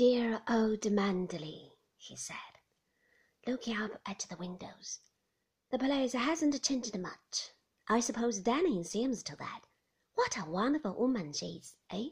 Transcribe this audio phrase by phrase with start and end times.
[0.00, 2.56] Dear old Manderley, he said,
[3.46, 5.00] looking up at the windows.
[5.70, 7.50] The place hasn't changed much.
[7.86, 9.66] I suppose Danny seems to that.
[10.14, 12.08] What a wonderful woman she is, eh?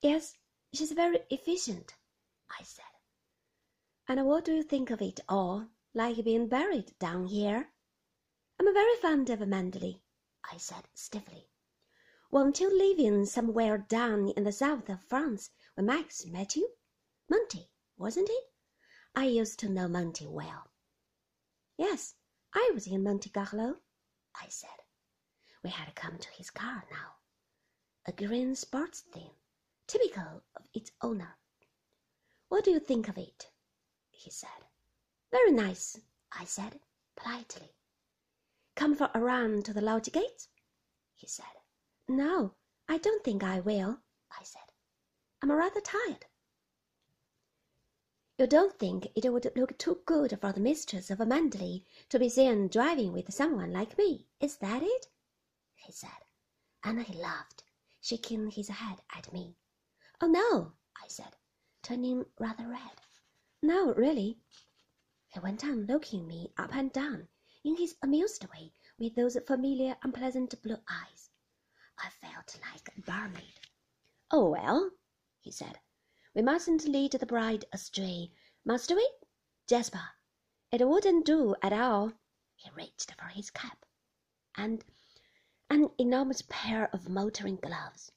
[0.00, 0.38] Yes,
[0.72, 1.94] she's very efficient,
[2.58, 2.84] I said.
[4.08, 7.68] And what do you think of it all, like being buried down here?
[8.58, 10.00] I'm a very fond of Manderley,
[10.50, 11.50] I said stiffly.
[12.34, 16.68] Weren't you living somewhere down in the south of France when Max met you?
[17.28, 18.44] Monte, wasn't it?
[19.14, 20.72] I used to know Monte well.
[21.78, 22.16] Yes,
[22.52, 23.76] I was in Monte Carlo,
[24.34, 24.82] I said.
[25.62, 27.18] We had come to his car now.
[28.04, 29.30] A green sports thing,
[29.86, 31.36] typical of its owner.
[32.48, 33.52] What do you think of it?
[34.10, 34.66] he said.
[35.30, 36.00] Very nice,
[36.32, 36.80] I said
[37.14, 37.76] politely.
[38.74, 40.48] Come for a run to the lodge gate,
[41.14, 41.53] he said.
[42.08, 42.54] No,
[42.86, 44.00] I don't think I will,
[44.30, 44.70] I said.
[45.42, 46.26] I'm rather tired.
[48.36, 52.18] You don't think it would look too good for the mistress of a Manderley to
[52.18, 55.06] be seen driving with someone like me, is that it?
[55.76, 56.24] he said,
[56.82, 57.62] and he laughed,
[58.00, 59.56] shaking his head at me.
[60.20, 61.36] Oh, no, I said,
[61.82, 63.00] turning rather red.
[63.62, 64.40] No, really.
[65.28, 67.28] He went on looking me up and down
[67.62, 71.30] in his amused way with those familiar unpleasant blue eyes.
[71.98, 73.60] I felt like a barmaid.
[74.30, 74.90] Oh, well,
[75.40, 75.78] he said,
[76.34, 78.32] we mustn't lead the bride astray,
[78.64, 79.08] must we,
[79.68, 80.02] Jasper?
[80.72, 82.12] It wouldn't do at all.
[82.56, 83.84] He reached for his cap
[84.56, 84.84] and
[85.70, 88.10] an enormous pair of motoring gloves.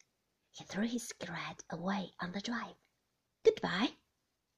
[0.52, 2.76] He threw his cigarette away on the drive.
[3.44, 3.98] Goodbye,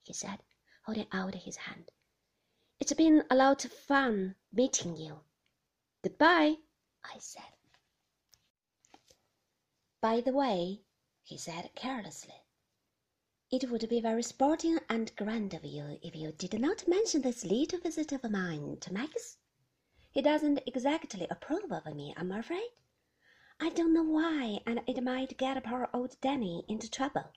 [0.03, 0.39] he said,
[0.85, 1.91] holding out his hand.
[2.79, 5.19] It's been a lot of fun meeting you.
[6.01, 6.55] Goodbye,
[7.03, 7.43] I said.
[10.01, 10.85] By the way,
[11.23, 12.45] he said carelessly,
[13.51, 17.43] it would be very sporting and grand of you if you did not mention this
[17.43, 19.39] little visit of mine to Max.
[20.11, 22.69] He doesn't exactly approve of me, I'm afraid.
[23.59, 27.33] I don't know why, and it might get poor old Danny into trouble.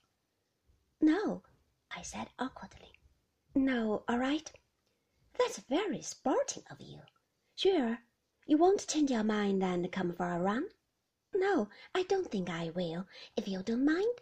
[1.00, 1.42] No,
[1.90, 2.92] I said awkwardly.
[3.56, 4.52] No, all right.
[5.36, 7.00] That's very sporting of you.
[7.56, 7.98] Sure,
[8.46, 10.68] you won't change your mind and come for a run?
[11.34, 13.06] No, I don't think I will,
[13.36, 14.20] if you don't mind.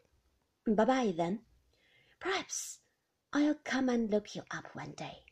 [0.67, 1.41] Bye bye then.
[2.21, 2.79] Perhaps
[3.33, 5.25] I'll come and look you up one day.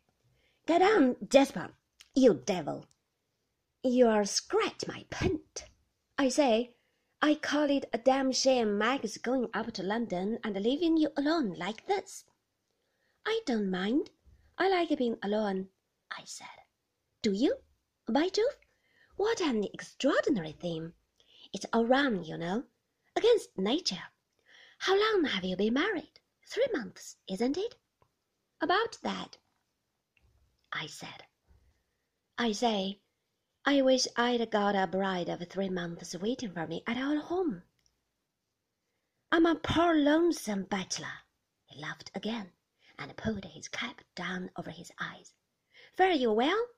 [0.67, 1.71] Get on, Jasper,
[2.15, 2.87] you devil.
[3.83, 5.65] You'll scratch my paint.
[6.19, 6.75] I say,
[7.23, 11.55] I call it a damn shame Max going up to London and leaving you alone
[11.55, 12.25] like this.
[13.27, 14.11] I don't mind.
[14.57, 15.69] I like being alone,
[16.11, 16.47] I said.
[17.23, 17.57] Do you?
[18.07, 18.57] By Jove,
[19.17, 20.95] what an extraordinary theme.
[21.53, 22.65] It's all wrong, you know.
[23.17, 24.03] Against nature.
[24.79, 26.21] How long have you been married?
[26.47, 27.75] Three months, isn't it?
[28.61, 29.39] About that,
[30.73, 31.25] I said.
[32.37, 33.01] I say,
[33.65, 37.63] I wish I'd got a bride of three months waiting for me at our home.
[39.33, 41.25] I'm a poor lonesome bachelor.
[41.65, 42.53] He laughed again
[42.99, 45.33] and pulled his cap down over his eyes.
[45.97, 46.69] Fare you well,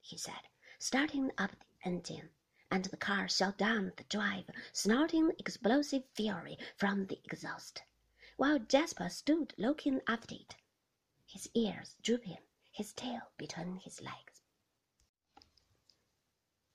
[0.00, 0.48] he said,
[0.78, 2.30] starting up the engine
[2.70, 7.82] and the car shot down the drive, snorting explosive fury from the exhaust,
[8.36, 10.56] while Jasper stood looking after it,
[11.26, 12.38] his ears drooping,
[12.72, 14.40] his tail between his legs.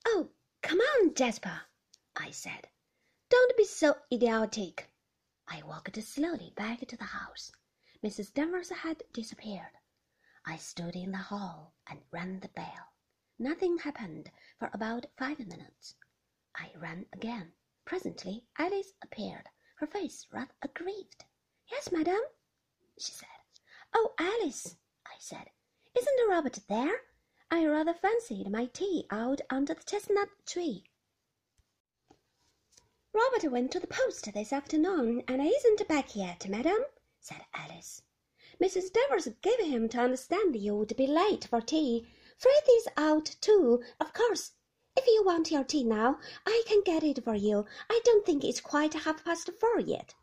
[0.06, 0.30] Oh,
[0.62, 1.62] come on, Jasper,
[2.14, 2.68] I said.
[3.28, 4.88] Don't be so idiotic.
[5.48, 7.52] I walked slowly back to the house.
[8.04, 8.32] Mrs.
[8.32, 9.72] Danvers had disappeared.
[10.44, 12.92] I stood in the hall and rang the bell.
[13.38, 15.94] Nothing happened for about five minutes.
[16.54, 17.52] I ran again.
[17.84, 21.24] Presently Alice appeared, her face rather aggrieved.
[21.70, 22.20] Yes, madam,
[22.98, 23.28] she said.
[23.94, 24.76] Oh, Alice,
[25.06, 25.50] I said,
[25.94, 27.02] isn't Robert there?
[27.50, 30.84] I rather fancied my tea out under the chestnut tree.
[33.12, 36.84] Robert went to the post this afternoon and isn't back yet, madam,
[37.20, 38.02] said Alice.
[38.60, 38.92] Mrs.
[38.92, 42.08] Danvers gave him to understand you would be late for tea.
[42.44, 44.52] Is out too, of course.
[44.94, 47.64] If you want your tea now, I can get it for you.
[47.88, 50.14] I don't think it's quite half past four yet.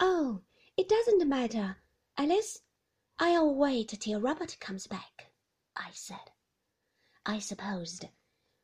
[0.00, 0.42] Oh,
[0.76, 1.76] it doesn't matter,
[2.18, 2.62] Alice.
[3.20, 5.30] I'll wait till Robert comes back,
[5.76, 6.32] I said.
[7.24, 8.06] I supposed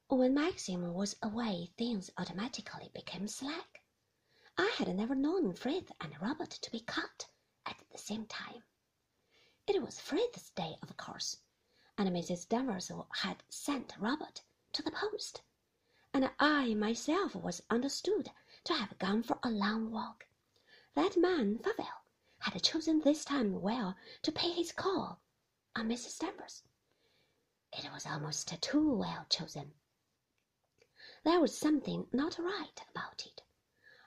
[0.09, 3.83] when Maxim was away things automatically became slack.
[4.57, 7.29] I had never known Frith and Robert to be cut
[7.67, 8.65] at the same time.
[9.69, 11.37] It was Frith's day, of course,
[12.01, 12.49] and Mrs.
[12.49, 14.43] Danvers had sent Robert
[14.73, 15.43] to the post,
[16.15, 18.31] and I myself was understood
[18.63, 20.29] to have gone for a long walk.
[20.95, 22.05] That man, Favell,
[22.39, 25.21] had chosen this time well to pay his call
[25.75, 26.21] on Mrs.
[26.21, 26.63] Danvers.
[27.73, 29.75] It was almost too well chosen.
[31.25, 33.43] There was something not right about it.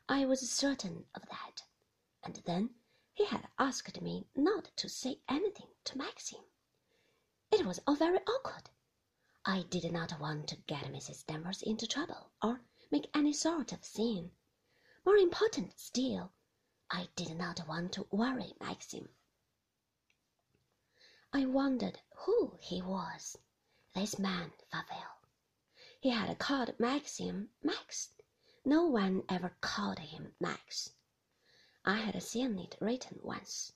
[0.07, 1.63] I was certain of that.
[2.23, 2.69] And then
[3.13, 6.39] he had asked me not to say anything to Maxim.
[7.53, 8.69] It was all very awkward.
[9.44, 11.25] I did not want to get Mrs.
[11.25, 14.31] Danvers into trouble or make any sort of scene.
[15.03, 16.31] More important still,
[16.89, 19.09] I did not want to worry Maxim.
[21.33, 23.38] I wondered who he was,
[23.94, 25.18] this man Favell.
[26.00, 28.13] He had called Maxim Max.
[28.63, 30.94] No one ever called him Max.
[31.83, 33.74] I had seen it written once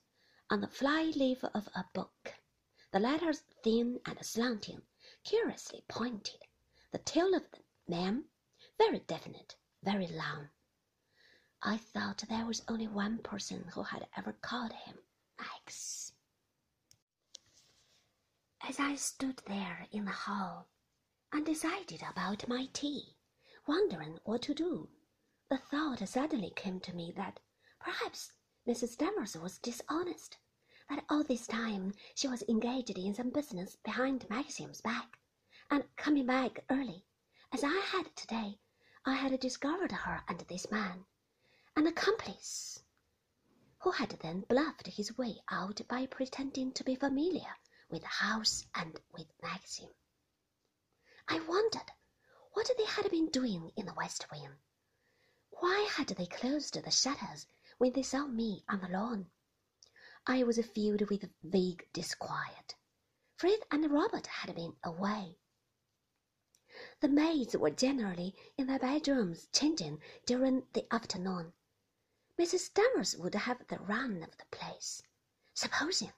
[0.50, 2.36] on the fly leaf of a book,
[2.96, 4.82] the letters thin and slanting,
[5.26, 6.40] curiously pointed,
[6.94, 7.60] the tail of the
[7.90, 8.24] name
[8.78, 10.48] very definite, very long.
[11.62, 14.96] I thought there was only one person who had ever called him
[15.38, 16.14] Max.
[18.62, 20.70] As I stood there in the hall,
[21.34, 23.18] undecided about my tea,
[23.68, 24.88] wondering what to do,
[25.50, 27.42] the thought suddenly came to me that
[27.78, 28.32] perhaps
[28.66, 28.98] Mrs.
[28.98, 30.38] Danvers was dishonest,
[30.90, 35.18] that all this time she was engaged in some business behind Maxim's back,
[35.72, 37.06] and coming back early,
[37.52, 38.60] as I had today,
[39.06, 41.06] I had discovered her and this man
[41.76, 42.84] an accomplice,
[43.80, 47.56] who had then bluffed his way out by pretending to be familiar
[47.90, 49.90] with the house and with Maxim.
[51.28, 51.92] I wondered
[52.54, 54.56] what they had been doing in the west wing.
[55.50, 57.48] Why had they closed the shutters
[57.78, 59.32] when they saw me on the lawn?
[60.28, 62.74] I was filled with vague disquiet.
[63.38, 65.38] Frith and Robert had been away.
[67.00, 71.54] The maids were generally in their bedrooms changing during the afternoon.
[72.40, 72.74] Mrs.
[72.74, 75.04] Danvers would have the run of the place.
[75.54, 76.12] Supposing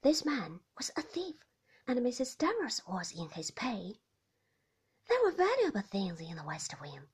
[0.00, 1.36] this man was a thief
[1.86, 2.38] and Mrs.
[2.38, 4.00] Danvers was in his pay,
[5.06, 7.08] there were valuable things in the West Wing.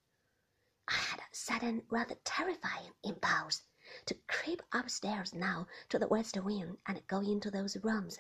[0.87, 3.63] I had a sudden, rather terrifying impulse
[4.05, 8.19] to creep upstairs now to the West Wing and go into those rooms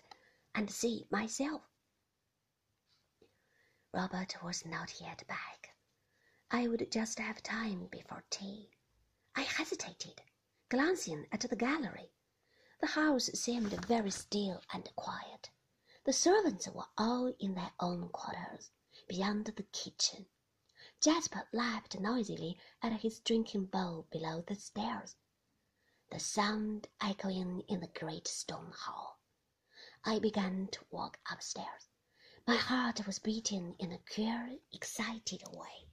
[0.54, 1.62] and see myself.
[3.92, 5.74] Robert was not yet back.
[6.50, 8.70] I would just have time before tea.
[9.34, 10.22] I hesitated,
[10.68, 12.12] glancing at the gallery.
[12.80, 15.50] The house seemed very still and quiet.
[16.04, 18.70] The servants were all in their own quarters,
[19.08, 20.26] beyond the kitchen.
[21.00, 25.16] Jasper laughed noisily at his drinking bowl below the stairs,
[26.10, 29.18] the sound echoing in the great stone hall.
[30.04, 31.88] I began to walk upstairs.
[32.46, 35.88] My heart was beating in a queer, excited way.